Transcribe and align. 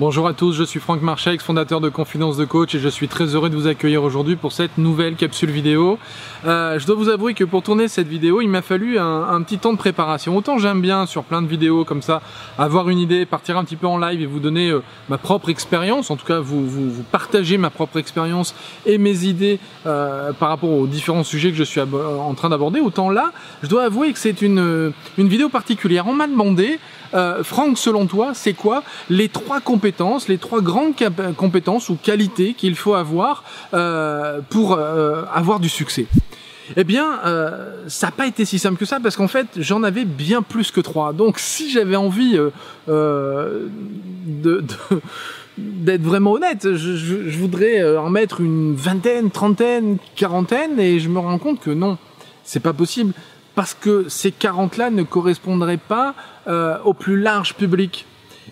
Bonjour 0.00 0.26
à 0.26 0.32
tous, 0.32 0.52
je 0.54 0.64
suis 0.64 0.80
Franck 0.80 1.02
Marchex, 1.02 1.44
fondateur 1.44 1.80
de 1.80 1.88
Confidence 1.88 2.36
de 2.36 2.44
Coach 2.44 2.74
et 2.74 2.80
je 2.80 2.88
suis 2.88 3.06
très 3.06 3.26
heureux 3.36 3.48
de 3.48 3.54
vous 3.54 3.68
accueillir 3.68 4.02
aujourd'hui 4.02 4.34
pour 4.34 4.50
cette 4.50 4.76
nouvelle 4.76 5.14
capsule 5.14 5.52
vidéo. 5.52 6.00
Euh, 6.44 6.80
je 6.80 6.86
dois 6.86 6.96
vous 6.96 7.10
avouer 7.10 7.32
que 7.32 7.44
pour 7.44 7.62
tourner 7.62 7.86
cette 7.86 8.08
vidéo, 8.08 8.40
il 8.40 8.48
m'a 8.48 8.60
fallu 8.60 8.98
un, 8.98 9.40
petit 9.42 9.58
temps 9.58 9.72
de 9.72 9.78
préparation. 9.78 10.36
Autant 10.36 10.58
j'aime 10.58 10.80
bien 10.80 11.06
sur 11.06 11.22
plein 11.22 11.42
de 11.42 11.46
vidéos 11.46 11.84
comme 11.84 12.02
ça, 12.02 12.22
avoir 12.58 12.88
une 12.88 12.98
idée, 12.98 13.24
partir 13.24 13.56
un 13.56 13.62
petit 13.62 13.76
peu 13.76 13.86
en 13.86 13.96
live 13.96 14.20
et 14.20 14.26
vous 14.26 14.40
donner 14.40 14.70
euh, 14.70 14.82
ma 15.08 15.16
propre 15.16 15.48
expérience, 15.48 16.10
en 16.10 16.16
tout 16.16 16.26
cas 16.26 16.40
vous, 16.40 16.68
vous, 16.68 17.04
partager 17.12 17.56
ma 17.56 17.70
propre 17.70 17.98
expérience 17.98 18.56
et 18.86 18.98
mes 18.98 19.26
idées 19.26 19.60
euh, 19.86 20.32
par 20.32 20.48
rapport 20.48 20.70
aux 20.70 20.88
différents 20.88 21.22
sujets 21.22 21.52
que 21.52 21.56
je 21.56 21.62
suis 21.62 21.80
en 21.80 22.34
train 22.34 22.48
d'aborder. 22.48 22.80
Autant 22.80 23.10
là, 23.10 23.30
je 23.62 23.68
dois 23.68 23.84
avouer 23.84 24.12
que 24.12 24.18
c'est 24.18 24.42
une, 24.42 24.92
une 25.18 25.28
vidéo 25.28 25.50
particulière. 25.50 26.08
On 26.08 26.14
m'a 26.14 26.26
demandé, 26.26 26.80
Franck, 27.42 27.78
selon 27.78 28.06
toi, 28.06 28.32
c'est 28.34 28.54
quoi 28.54 28.82
les 29.08 29.28
trois 29.28 29.60
compétences 29.60 30.24
les 30.28 30.38
trois 30.38 30.60
grandes 30.60 30.94
compétences 31.36 31.88
ou 31.88 31.96
qualités 31.96 32.54
qu'il 32.54 32.76
faut 32.76 32.94
avoir 32.94 33.44
euh, 33.72 34.40
pour 34.50 34.72
euh, 34.72 35.22
avoir 35.32 35.60
du 35.60 35.68
succès? 35.68 36.06
Eh 36.76 36.84
bien, 36.84 37.20
euh, 37.26 37.84
ça 37.88 38.06
n'a 38.06 38.12
pas 38.12 38.26
été 38.26 38.46
si 38.46 38.58
simple 38.58 38.78
que 38.78 38.86
ça 38.86 38.98
parce 38.98 39.16
qu'en 39.16 39.28
fait, 39.28 39.46
j'en 39.58 39.82
avais 39.82 40.06
bien 40.06 40.40
plus 40.40 40.70
que 40.70 40.80
trois. 40.80 41.12
Donc, 41.12 41.38
si 41.38 41.70
j'avais 41.70 41.96
envie 41.96 42.38
d'être 45.58 46.02
vraiment 46.02 46.32
honnête, 46.32 46.74
je, 46.74 47.38
voudrais 47.38 47.96
en 47.98 48.08
mettre 48.08 48.40
une 48.40 48.74
vingtaine, 48.74 49.30
trentaine, 49.30 49.98
quarantaine, 50.16 50.80
et 50.80 51.00
je 51.00 51.10
me 51.10 51.18
rends 51.18 51.38
compte 51.38 51.60
que 51.60 51.70
non, 51.70 51.98
c'est 52.44 52.60
pas 52.60 52.72
possible 52.72 53.12
parce 53.54 53.74
que 53.74 54.08
ces 54.08 54.30
40-là 54.30 54.90
ne 54.90 55.02
correspondraient 55.02 55.76
pas 55.76 56.14
au 56.84 56.94
plus 56.94 57.20
large 57.20 57.54
public. 57.54 58.06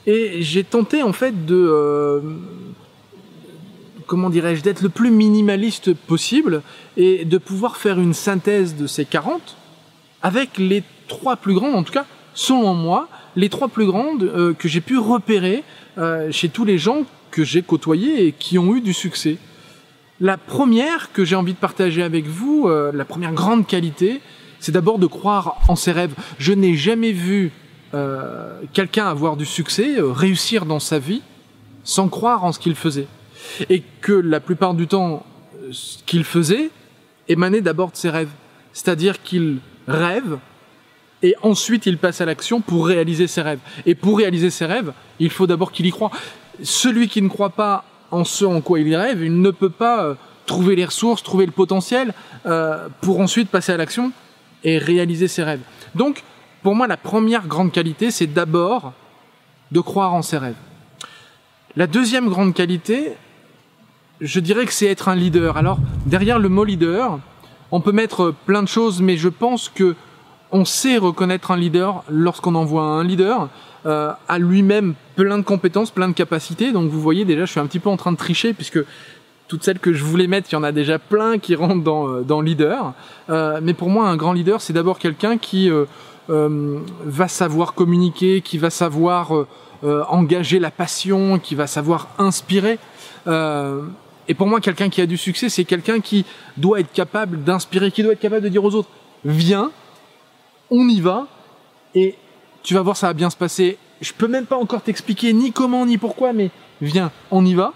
Et 0.07 0.43
j'ai 0.43 0.65
tenté 0.65 1.03
en 1.03 1.13
fait 1.13 1.47
de, 1.47 1.55
euh, 1.55 2.21
comment 4.07 4.31
dirais-je, 4.31 4.63
d'être 4.63 4.83
le 4.83 4.89
plus 4.89 5.11
minimaliste 5.11 5.95
possible 5.95 6.63
et 6.97 7.25
de 7.25 7.39
pouvoir 7.39 7.77
faire 7.77 8.01
une 8.01 8.15
synthèse 8.15 8.75
de 8.77 8.87
ces 8.87 9.05
40 9.05 9.57
avec 10.23 10.59
les 10.59 10.83
trois 11.09 11.37
plus 11.37 11.55
grandes, 11.55 11.75
en 11.75 11.83
tout 11.83 11.93
cas, 11.93 12.07
selon 12.35 12.75
moi, 12.75 13.09
les 13.37 13.49
trois 13.49 13.69
plus 13.69 13.87
grandes 13.87 14.25
euh, 14.25 14.55
que 14.55 14.69
j'ai 14.69 14.81
pu 14.81 14.99
repérer 14.99 15.63
euh, 15.99 16.31
chez 16.33 16.49
tous 16.49 16.65
les 16.65 16.79
gens 16.79 17.05
que 17.31 17.45
j'ai 17.45 17.63
côtoyés 17.63 18.27
et 18.27 18.33
qui 18.33 18.59
ont 18.59 18.75
eu 18.75 18.81
du 18.81 18.93
succès. 18.93 19.39
La 20.21 20.37
première 20.37 21.13
que 21.13 21.25
j'ai 21.25 21.37
envie 21.37 21.55
de 21.55 21.59
partager 21.59 22.03
avec 22.03 22.27
vous, 22.27 22.69
la 22.69 23.05
première 23.05 23.33
grande 23.33 23.67
qualité, 23.67 24.21
c'est 24.63 24.71
d'abord 24.71 25.01
de 25.01 25.09
croire 25.09 25.57
en 25.67 25.75
ses 25.75 25.91
rêves. 25.91 26.15
Je 26.39 26.53
n'ai 26.53 26.77
jamais 26.77 27.11
vu 27.11 27.51
euh, 27.95 28.61
quelqu'un 28.73 29.07
avoir 29.07 29.37
du 29.37 29.45
succès, 29.45 29.99
euh, 29.99 30.13
réussir 30.13 30.67
dans 30.67 30.79
sa 30.79 31.01
vie, 31.01 31.21
sans 31.83 32.09
croire 32.09 32.45
en 32.45 32.53
ce 32.53 32.61
qu'il 32.61 32.77
faisait. 32.77 33.09
Et 33.69 33.83
que 34.01 34.13
la 34.13 34.39
plupart 34.39 34.75
du 34.75 34.87
temps, 34.87 35.27
ce 35.73 35.99
qu'il 36.07 36.23
faisait 36.23 36.71
émanait 37.29 37.61
d'abord 37.61 37.91
de 37.91 37.97
ses 37.97 38.09
rêves. 38.09 38.31
C'est-à-dire 38.73 39.21
qu'il 39.25 39.59
rêve 39.89 40.39
et 41.25 41.35
ensuite 41.43 41.87
il 41.87 41.99
passe 41.99 42.21
à 42.21 42.25
l'action 42.25 42.61
pour 42.61 42.87
réaliser 42.87 43.27
ses 43.27 43.43
rêves. 43.43 43.61
Et 43.85 43.97
pour 43.97 44.19
réaliser 44.19 44.51
ses 44.51 44.67
rêves, 44.67 44.93
il 45.19 45.31
faut 45.31 45.49
d'abord 45.49 45.73
qu'il 45.73 45.87
y 45.87 45.91
croit. 45.91 46.13
Celui 46.63 47.09
qui 47.09 47.21
ne 47.21 47.29
croit 47.29 47.51
pas 47.51 47.85
en 48.13 48.23
ce 48.23 48.45
en 48.45 48.61
quoi 48.61 48.79
il 48.79 48.95
rêve, 48.95 49.25
il 49.25 49.41
ne 49.41 49.51
peut 49.51 49.71
pas 49.71 50.05
euh, 50.05 50.15
trouver 50.47 50.77
les 50.77 50.85
ressources, 50.85 51.25
trouver 51.25 51.47
le 51.47 51.53
potentiel 51.53 52.15
pour 53.01 53.21
ensuite 53.21 53.49
passer 53.49 53.73
à 53.73 53.77
l'action 53.77 54.13
et 54.65 54.79
réaliser 54.79 55.29
ses 55.29 55.43
rêves. 55.43 55.61
Donc, 55.95 56.23
pour 56.63 56.75
moi, 56.75 56.87
la 56.87 56.97
première 56.97 57.47
grande 57.47 57.73
qualité, 57.73 58.11
c'est 58.11 58.27
d'abord 58.27 58.93
de 59.71 59.81
croire 59.81 60.15
en 60.15 60.23
ses 60.23 60.39
rêves. 60.39 60.57
La 61.77 61.87
deuxième 61.87 62.29
grande 62.29 62.55
qualité, 62.55 63.15
je 64.21 64.41
dirais 64.41 64.67
que 64.67 64.73
c'est 64.73 64.87
être 64.87 65.09
un 65.09 65.17
leader. 65.17 65.57
Alors, 65.57 65.79
derrière 66.07 66.39
le 66.39 66.49
mot 66.49 66.65
leader, 66.65 67.19
on 67.71 67.81
peut 67.81 67.93
mettre 67.93 68.35
plein 68.47 68.63
de 68.63 68.69
choses, 68.69 69.01
mais 69.01 69.17
je 69.17 69.29
pense 69.29 69.69
que 69.69 69.97
on 70.53 70.67
sait 70.67 70.99
reconnaître 70.99 71.51
un 71.51 71.57
leader 71.57 72.05
lorsqu'on 72.11 72.55
envoie 72.55 72.83
un 72.83 73.03
leader 73.03 73.49
euh, 73.87 74.13
à 74.29 74.39
lui-même 74.39 74.95
plein 75.17 75.39
de 75.39 75.43
compétences, 75.43 75.91
plein 75.91 76.09
de 76.09 76.13
capacités. 76.13 76.73
Donc 76.73 76.91
vous 76.91 77.01
voyez 77.01 77.25
déjà, 77.25 77.47
je 77.47 77.51
suis 77.51 77.61
un 77.61 77.67
petit 77.67 77.79
peu 77.79 77.89
en 77.89 77.97
train 77.97 78.13
de 78.13 78.19
tricher 78.19 78.53
puisque 78.53 78.79
toutes 79.53 79.65
celles 79.65 79.81
que 79.81 79.93
je 79.93 80.03
voulais 80.03 80.29
mettre, 80.29 80.49
il 80.51 80.55
y 80.55 80.57
en 80.57 80.63
a 80.63 80.73
déjà 80.73 80.99
plein 80.99 81.37
qui 81.39 81.55
rentrent 81.55 81.85
dans, 81.85 82.09
euh, 82.09 82.43
leader. 82.43 82.95
Euh, 83.29 83.61
mais 83.63 83.75
pour 83.75 83.91
moi, 83.91 84.09
un 84.09 84.17
grand 84.17 84.33
leader, 84.33 84.63
c'est 84.63 84.73
d'abord 84.73 84.99
quelqu'un 84.99 85.37
qui 85.37 85.71
euh, 85.71 86.79
va 87.05 87.29
savoir 87.29 87.75
communiquer, 87.75 88.41
qui 88.41 88.57
va 88.57 88.71
savoir 88.71 89.33
engager 89.83 90.59
la 90.59 90.71
passion, 90.71 91.39
qui 91.39 91.55
va 91.55 91.67
savoir 91.67 92.09
inspirer. 92.17 92.79
et 93.27 94.35
pour 94.35 94.47
moi, 94.47 94.61
quelqu'un 94.63 94.89
qui 94.89 95.03
a 95.03 95.07
du 95.07 95.19
succès, 95.19 95.51
c'est 95.51 95.65
quelqu'un 95.65 96.01
qui 96.01 96.25
doit 96.57 96.81
être 96.81 96.93
capable 96.93 97.45
d'inspirer, 97.45 97.91
qui 97.91 98.03
doit 98.03 98.15
être 98.15 98.21
capable 98.21 98.45
de 98.45 98.49
dire 98.49 98.65
aux 98.65 98.75
autres, 98.75 98.89
viens, 99.27 99.71
on 100.71 100.89
y 100.89 101.03
va, 101.03 101.27
et 101.95 102.15
tu 102.63 102.73
vas 102.73 102.81
voir, 102.81 102.97
ça 102.97 103.09
va 103.09 103.13
bien 103.13 103.29
se 103.29 103.37
passer. 103.37 103.77
Je 104.01 104.15
peux 104.15 104.29
même 104.29 104.47
pas 104.47 104.57
encore 104.57 104.81
t'expliquer 104.81 105.35
ni 105.35 105.53
comment 105.53 105.85
ni 105.85 105.99
pourquoi, 105.99 106.33
mais 106.33 106.51
viens, 106.81 107.11
on 107.31 107.45
y 107.45 107.53
va. 107.53 107.75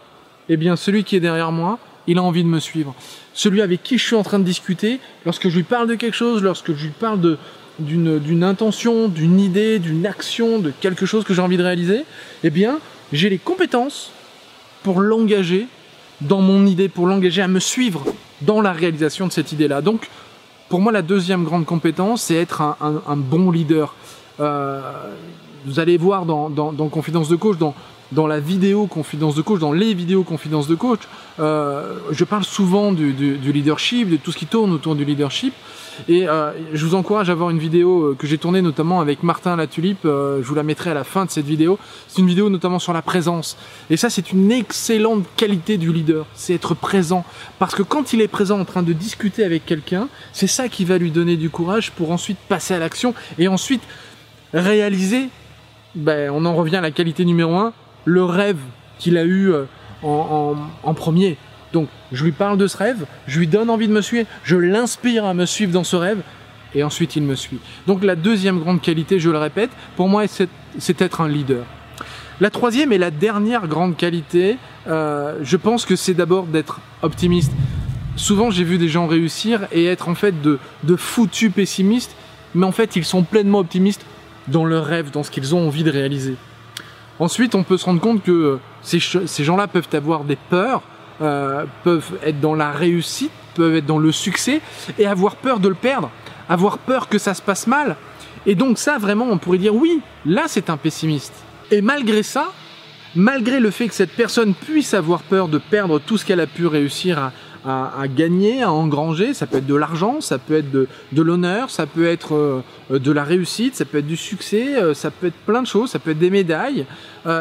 Eh 0.49 0.57
bien, 0.57 0.77
celui 0.77 1.05
qui 1.05 1.17
est 1.17 1.21
derrière 1.21 1.53
moi, 1.53 1.79
il 2.07 2.19
a 2.19 2.23
envie 2.23 2.45
de 2.45 2.49
me 2.49 2.61
suivre. 2.61 2.95
Celui 3.35 3.63
avec 3.63 3.83
qui 3.83 3.99
je 3.99 4.05
suis 4.05 4.17
en 4.17 4.23
train 4.23 4.39
de 4.39 4.45
discuter, 4.45 5.01
lorsque 5.25 5.49
je 5.49 5.57
lui 5.57 5.65
parle 5.65 5.89
de 5.89 5.95
quelque 5.95 6.15
chose, 6.15 6.43
lorsque 6.43 6.75
je 6.75 6.85
lui 6.85 6.93
parle 6.99 7.37
d'une 7.79 8.45
intention, 8.45 9.09
d'une 9.09 9.41
idée, 9.41 9.79
d'une 9.79 10.07
action, 10.07 10.59
de 10.59 10.73
quelque 10.81 11.05
chose 11.05 11.25
que 11.25 11.35
j'ai 11.35 11.43
envie 11.43 11.57
de 11.57 11.63
réaliser, 11.63 12.05
eh 12.45 12.51
bien, 12.51 12.79
j'ai 13.13 13.29
les 13.29 13.39
compétences 13.39 14.11
pour 14.83 15.01
l'engager 15.01 15.67
dans 16.21 16.41
mon 16.41 16.65
idée, 16.67 16.89
pour 16.89 17.07
l'engager 17.07 17.43
à 17.43 17.49
me 17.49 17.61
suivre 17.61 18.05
dans 18.41 18.61
la 18.61 18.73
réalisation 18.73 19.27
de 19.27 19.33
cette 19.33 19.53
idée-là. 19.53 19.83
Donc, 19.83 20.09
pour 20.69 20.81
moi, 20.81 20.93
la 20.93 21.03
deuxième 21.03 21.45
grande 21.45 21.65
compétence, 21.65 22.23
c'est 22.23 22.35
être 22.35 22.63
un, 22.81 23.17
bon 23.17 23.51
leader. 23.51 23.95
Euh, 24.41 24.81
vous 25.65 25.81
allez 25.81 25.97
voir 25.97 26.25
dans, 26.25 26.51
dans, 26.51 26.89
Confidence 26.89 27.29
de 27.29 27.37
Coach, 27.37 27.59
dans, 27.59 27.75
dans 28.13 28.27
la 28.27 28.41
vidéo 28.41 28.87
Confidence 28.87 29.35
de 29.35 29.43
Coach, 29.43 29.61
dans 29.61 29.73
les 29.73 29.95
vidéos 29.95 30.23
Confidence 30.23 30.69
de 30.69 30.75
Coach, 30.75 31.01
euh, 31.39 31.99
je 32.11 32.25
parle 32.25 32.45
souvent 32.45 32.93
du, 32.93 33.13
leadership, 33.13 34.09
de 34.09 34.17
tout 34.17 34.33
ce 34.33 34.39
qui 34.39 34.47
tourne 34.47 34.73
autour 34.73 34.95
du 34.95 35.05
leadership. 35.05 35.55
Et 36.09 36.29
euh, 36.29 36.53
je 36.73 36.85
vous 36.85 36.95
encourage 36.95 37.31
à 37.31 37.35
voir 37.35 37.51
une 37.51 37.59
vidéo 37.59 38.03
euh, 38.03 38.17
que 38.19 38.27
j'ai 38.27 38.39
tournée 38.39 38.63
notamment 38.63 39.01
avec 39.01 39.23
Martin 39.23 39.57
La 39.57 39.67
Tulipe. 39.67 40.05
Euh, 40.05 40.43
je 40.43 40.47
vous 40.47 40.55
la 40.55 40.63
mettrai 40.63 40.91
à 40.91 40.95
la 40.95 41.05
fin 41.05 41.25
de 41.25 41.31
cette 41.31 41.47
vidéo. 41.47 41.79
C'est 42.09 42.21
une 42.21 42.29
vidéo 42.29 42.51
notamment 42.51 42.79
sur 42.79 42.93
la 42.93 43.03
présence. 43.03 43.57
Et 43.91 43.97
ça, 43.97 44.11
c'est 44.11 44.33
une 44.33 44.53
excellente 44.53 45.25
qualité 45.37 45.79
du 45.79 45.93
leader. 45.93 46.27
C'est 46.35 46.55
être 46.55 46.75
présent. 46.75 47.25
Parce 47.59 47.75
que 47.75 47.83
quand 47.83 48.13
il 48.13 48.21
est 48.21 48.29
présent 48.29 48.61
en 48.61 48.65
train 48.65 48.83
de 48.83 48.93
discuter 48.93 49.45
avec 49.45 49.65
quelqu'un, 49.65 50.09
c'est 50.33 50.47
ça 50.47 50.69
qui 50.69 50.85
va 50.85 50.99
lui 50.99 51.11
donner 51.11 51.37
du 51.37 51.51
courage 51.51 51.91
pour 51.93 52.11
ensuite 52.11 52.39
passer 52.49 52.75
à 52.75 52.79
l'action 52.79 53.15
et 53.39 53.49
ensuite 53.49 53.83
réaliser. 54.53 55.29
Ben, 55.95 56.31
on 56.31 56.45
en 56.45 56.55
revient 56.55 56.77
à 56.77 56.83
la 56.83 56.91
qualité 56.91 57.25
numéro 57.25 57.57
un, 57.57 57.73
le 58.07 58.25
rêve 58.25 58.59
qu'il 58.99 59.19
a 59.19 59.25
eu 59.25 59.53
en, 60.03 60.55
en 60.83 60.95
premier. 60.95 61.37
Donc 61.73 61.89
je 62.13 62.25
lui 62.25 62.33
parle 62.33 62.57
de 62.57 62.67
ce 62.67 62.77
rêve, 62.79 63.05
je 63.27 63.39
lui 63.39 63.47
donne 63.47 63.69
envie 63.69 63.89
de 63.89 63.93
me 63.93 64.01
suivre, 64.01 64.27
je 64.45 64.57
l'inspire 64.57 65.27
à 65.27 65.35
me 65.35 65.45
suivre 65.45 65.73
dans 65.73 65.85
ce 65.85 65.97
rêve, 65.97 66.23
et 66.75 66.83
ensuite 66.83 67.17
il 67.17 67.23
me 67.23 67.35
suit. 67.35 67.59
Donc 67.87 68.03
la 68.03 68.17
deuxième 68.17 68.61
grande 68.61 68.81
qualité, 68.81 69.19
je 69.19 69.29
le 69.31 69.39
répète, 69.39 69.71
pour 69.97 70.09
moi 70.09 70.25
c'est 70.27 71.01
être 71.03 71.21
un 71.21 71.29
leader. 71.29 71.65
La 72.41 72.51
troisième 72.51 72.93
et 72.93 72.99
la 72.99 73.11
dernière 73.11 73.67
grande 73.67 73.97
qualité, 73.97 74.59
euh, 74.87 75.39
je 75.43 75.57
pense 75.57 75.85
que 75.85 75.97
c'est 75.97 76.15
d'abord 76.15 76.45
d'être 76.45 76.81
optimiste. 77.03 77.53
Souvent 78.15 78.51
j'ai 78.51 78.65
vu 78.65 78.79
des 78.79 78.89
gens 78.89 79.07
réussir 79.07 79.67
et 79.73 79.87
être 79.87 80.09
en 80.09 80.15
fait 80.15 80.41
de, 80.41 80.59
de 80.85 80.97
foutus 80.97 81.53
pessimistes, 81.53 82.15
mais 82.55 82.65
en 82.67 82.73
fait 82.73 82.97
ils 82.97 83.05
sont 83.05 83.23
pleinement 83.23 83.59
optimistes 83.59 84.05
dans 84.49 84.65
leur 84.65 84.85
rêve, 84.85 85.11
dans 85.11 85.23
ce 85.23 85.31
qu'ils 85.31 85.55
ont 85.55 85.67
envie 85.67 85.83
de 85.83 85.91
réaliser. 85.91 86.37
Ensuite, 87.19 87.55
on 87.55 87.63
peut 87.63 87.77
se 87.77 87.85
rendre 87.85 88.01
compte 88.01 88.23
que 88.23 88.59
ces, 88.83 88.99
gens-là 88.99 89.67
peuvent 89.67 89.89
avoir 89.93 90.25
des 90.25 90.37
peurs, 90.37 90.83
euh, 91.23 91.65
peuvent 91.83 92.19
être 92.23 92.41
dans 92.41 92.55
la 92.55 92.71
réussite, 92.71 93.33
peuvent 93.55 93.77
être 93.77 93.87
dans 93.87 93.99
le 93.99 94.13
succès 94.13 94.61
et 94.99 95.07
avoir 95.07 95.37
peur 95.37 95.61
de 95.61 95.69
le 95.69 95.75
perdre, 95.75 96.11
avoir 96.49 96.79
peur 96.79 97.09
que 97.09 97.19
ça 97.19 97.35
se 97.35 97.43
passe 97.43 97.67
mal. 97.67 97.97
Et 98.45 98.55
donc 98.55 98.79
ça, 98.79 98.99
vraiment, 98.99 99.27
on 99.31 99.39
pourrait 99.39 99.59
dire 99.59 99.75
oui, 99.75 100.01
là 100.25 100.45
c'est 100.47 100.71
un 100.71 100.77
pessimiste. 100.77 101.35
Et 101.71 101.81
malgré 101.81 102.23
ça, 102.23 102.53
malgré 103.17 103.61
le 103.61 103.71
fait 103.71 103.89
que 103.89 103.95
cette 103.95 104.13
personne 104.13 104.55
puisse 104.55 104.95
avoir 104.95 105.23
peur 105.23 105.49
de 105.49 105.59
perdre 105.59 105.99
tout 105.99 106.19
ce 106.19 106.25
qu'elle 106.25 106.41
a 106.41 106.47
pu 106.47 106.67
réussir 106.67 107.19
à, 107.19 107.33
gagner, 108.15 108.63
à 108.63 108.73
engranger, 108.73 109.35
ça 109.35 109.47
peut 109.47 109.59
être 109.59 109.67
de 109.67 109.75
l'argent, 109.75 110.21
ça 110.21 110.39
peut 110.39 110.55
être 110.55 110.71
de, 110.71 110.89
l'honneur, 111.13 111.71
ça 111.71 111.87
peut 111.87 112.07
être 112.07 112.35
euh, 112.35 112.63
de 112.91 113.13
la 113.13 113.25
réussite, 113.25 113.75
ça 113.75 113.85
peut 113.85 113.99
être 113.99 114.07
du 114.07 114.17
succès, 114.17 114.77
euh, 114.77 114.95
ça 114.95 115.11
peut 115.11 115.29
être 115.29 115.39
plein 115.47 115.63
de 115.63 115.67
choses, 115.67 115.91
ça 115.91 115.99
peut 115.99 116.13
être 116.13 116.19
des 116.19 116.31
médailles. 116.31 116.87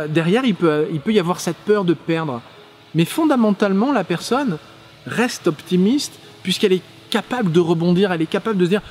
derrière, 0.09 0.45
il 0.45 0.55
peut, 0.55 0.87
il 0.91 0.99
peut 0.99 1.13
y 1.13 1.19
avoir 1.19 1.39
cette 1.39 1.57
peur 1.57 1.85
de 1.85 1.93
perdre. 1.93 2.41
Mais 2.95 3.05
fondamentalement, 3.05 3.91
la 3.91 4.03
personne 4.03 4.57
reste 5.05 5.47
optimiste 5.47 6.13
puisqu'elle 6.41 6.73
est 6.73 6.83
capable 7.09 7.51
de 7.51 7.59
rebondir, 7.59 8.11
elle 8.11 8.21
est 8.21 8.25
capable 8.25 8.57
de 8.57 8.65
se 8.65 8.69
dire, 8.69 8.81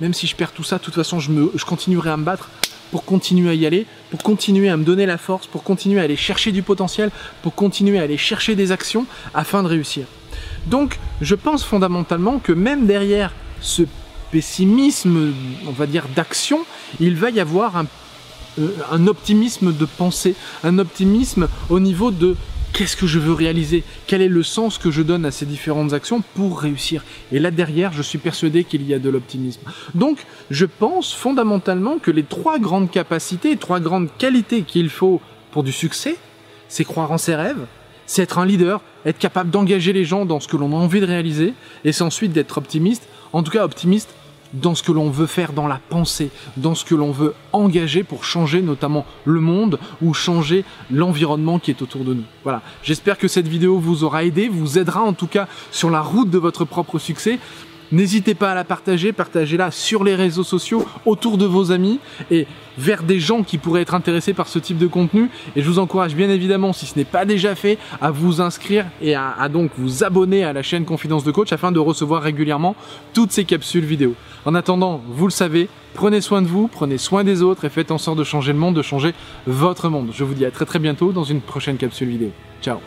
même 0.00 0.14
si 0.14 0.26
je 0.26 0.36
perds 0.36 0.52
tout 0.52 0.64
ça, 0.64 0.78
de 0.78 0.82
toute 0.82 0.94
façon, 0.94 1.20
je, 1.20 1.30
me, 1.30 1.50
je 1.54 1.64
continuerai 1.64 2.10
à 2.10 2.16
me 2.16 2.24
battre 2.24 2.50
pour 2.92 3.04
continuer 3.04 3.50
à 3.50 3.54
y 3.54 3.66
aller, 3.66 3.86
pour 4.10 4.22
continuer 4.22 4.68
à 4.68 4.76
me 4.76 4.84
donner 4.84 5.06
la 5.06 5.18
force, 5.18 5.46
pour 5.48 5.64
continuer 5.64 5.98
à 5.98 6.04
aller 6.04 6.14
chercher 6.14 6.52
du 6.52 6.62
potentiel, 6.62 7.10
pour 7.42 7.54
continuer 7.54 7.98
à 7.98 8.02
aller 8.02 8.18
chercher 8.18 8.54
des 8.54 8.70
actions 8.70 9.06
afin 9.34 9.62
de 9.64 9.68
réussir. 9.68 10.04
Donc, 10.66 11.00
je 11.22 11.34
pense 11.34 11.64
fondamentalement 11.64 12.38
que 12.38 12.52
même 12.52 12.86
derrière 12.86 13.32
ce 13.60 13.82
pessimisme, 14.30 15.32
on 15.66 15.72
va 15.72 15.86
dire, 15.86 16.04
d'action, 16.14 16.60
il 17.00 17.16
va 17.16 17.30
y 17.30 17.40
avoir 17.40 17.78
un, 17.78 17.86
euh, 18.58 19.06
optimisme 19.06 19.72
de 19.72 19.86
pensée, 19.86 20.34
un 20.62 20.78
optimisme 20.78 21.48
au 21.70 21.80
niveau 21.80 22.10
de 22.10 22.36
qu'est-ce 22.72 22.96
que 22.96 23.06
je 23.06 23.18
veux 23.18 23.32
réaliser, 23.32 23.84
quel 24.06 24.22
est 24.22 24.28
le 24.28 24.42
sens 24.42 24.78
que 24.78 24.90
je 24.90 25.02
donne 25.02 25.24
à 25.24 25.30
ces 25.30 25.46
différentes 25.46 25.92
actions 25.92 26.22
pour 26.34 26.60
réussir? 26.60 27.04
Et 27.30 27.38
là 27.38 27.50
derrière, 27.50 27.92
je 27.92 28.02
suis 28.02 28.18
persuadé 28.18 28.64
qu'il 28.64 28.82
y 28.82 28.94
a 28.94 28.98
de 28.98 29.10
l'optimisme. 29.10 29.60
Donc, 29.94 30.24
je 30.50 30.66
pense 30.66 31.12
fondamentalement 31.12 31.98
que 31.98 32.10
les 32.10 32.24
trois 32.24 32.58
grandes 32.58 32.90
capacités, 32.90 33.56
trois 33.56 33.80
grandes 33.80 34.08
qualités 34.18 34.62
qu'il 34.62 34.88
faut 34.88 35.20
pour 35.50 35.62
du 35.62 35.72
succès, 35.72 36.16
c'est 36.68 36.84
croire 36.84 37.12
en 37.12 37.18
ses 37.18 37.34
rêves, 37.34 37.66
c'est 38.06 38.22
être 38.22 38.38
un 38.38 38.46
leader, 38.46 38.80
être 39.04 39.18
capable 39.18 39.50
d'engager 39.50 39.92
les 39.92 40.04
gens 40.04 40.24
dans 40.24 40.40
ce 40.40 40.48
que 40.48 40.56
l'on 40.56 40.72
a 40.72 40.76
envie 40.76 41.00
de 41.00 41.06
réaliser, 41.06 41.54
et 41.84 41.92
c'est 41.92 42.02
ensuite 42.02 42.32
d'être 42.32 42.58
optimiste, 42.58 43.06
en 43.32 43.42
tout 43.42 43.50
cas 43.50 43.64
optimiste 43.64 44.14
dans 44.52 44.74
ce 44.74 44.82
que 44.82 44.92
l'on 44.92 45.10
veut 45.10 45.26
faire 45.26 45.52
dans 45.52 45.66
la 45.66 45.80
pensée, 45.88 46.30
dans 46.56 46.74
ce 46.74 46.84
que 46.84 46.94
l'on 46.94 47.10
veut 47.10 47.34
engager 47.52 48.02
pour 48.02 48.24
changer 48.24 48.62
notamment 48.62 49.06
le 49.24 49.40
monde 49.40 49.78
ou 50.02 50.14
changer 50.14 50.64
l'environnement 50.90 51.58
qui 51.58 51.70
est 51.70 51.82
autour 51.82 52.04
de 52.04 52.14
nous. 52.14 52.24
Voilà, 52.42 52.62
j'espère 52.82 53.18
que 53.18 53.28
cette 53.28 53.48
vidéo 53.48 53.78
vous 53.78 54.04
aura 54.04 54.24
aidé, 54.24 54.48
vous 54.48 54.78
aidera 54.78 55.02
en 55.02 55.12
tout 55.12 55.26
cas 55.26 55.48
sur 55.70 55.90
la 55.90 56.00
route 56.00 56.30
de 56.30 56.38
votre 56.38 56.64
propre 56.64 56.98
succès. 56.98 57.38
N'hésitez 57.92 58.34
pas 58.34 58.52
à 58.52 58.54
la 58.54 58.64
partager, 58.64 59.12
partagez-la 59.12 59.70
sur 59.70 60.02
les 60.02 60.14
réseaux 60.14 60.44
sociaux, 60.44 60.86
autour 61.04 61.36
de 61.36 61.44
vos 61.44 61.72
amis 61.72 62.00
et 62.30 62.46
vers 62.78 63.02
des 63.02 63.20
gens 63.20 63.42
qui 63.42 63.58
pourraient 63.58 63.82
être 63.82 63.94
intéressés 63.94 64.32
par 64.32 64.48
ce 64.48 64.58
type 64.58 64.78
de 64.78 64.86
contenu. 64.86 65.28
Et 65.56 65.62
je 65.62 65.68
vous 65.68 65.78
encourage 65.78 66.14
bien 66.14 66.30
évidemment, 66.30 66.72
si 66.72 66.86
ce 66.86 66.98
n'est 66.98 67.04
pas 67.04 67.26
déjà 67.26 67.54
fait, 67.54 67.78
à 68.00 68.10
vous 68.10 68.40
inscrire 68.40 68.86
et 69.02 69.14
à, 69.14 69.48
donc 69.50 69.70
vous 69.76 70.04
abonner 70.04 70.42
à 70.42 70.54
la 70.54 70.62
chaîne 70.62 70.86
Confidence 70.86 71.24
de 71.24 71.30
Coach 71.30 71.52
afin 71.52 71.70
de 71.70 71.78
recevoir 71.78 72.22
régulièrement 72.22 72.76
toutes 73.12 73.30
ces 73.30 73.44
capsules 73.44 73.84
vidéo. 73.84 74.14
En 74.46 74.54
attendant, 74.54 75.02
vous 75.06 75.26
le 75.26 75.30
savez, 75.30 75.68
prenez 75.92 76.22
soin 76.22 76.40
de 76.40 76.46
vous, 76.46 76.68
prenez 76.68 76.96
soin 76.96 77.24
des 77.24 77.42
autres 77.42 77.66
et 77.66 77.68
faites 77.68 77.90
en 77.90 77.98
sorte 77.98 78.18
de 78.18 78.24
changer 78.24 78.52
le 78.52 78.58
monde, 78.58 78.74
de 78.74 78.82
changer 78.82 79.12
votre 79.46 79.90
monde. 79.90 80.08
Je 80.12 80.24
vous 80.24 80.34
dis 80.34 80.46
à 80.46 80.50
très 80.50 80.64
très 80.64 80.78
bientôt 80.78 81.12
dans 81.12 81.24
une 81.24 81.42
prochaine 81.42 81.76
capsule 81.76 82.08
vidéo. 82.08 82.30
Ciao 82.62 82.78